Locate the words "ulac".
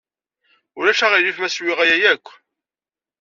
0.77-0.99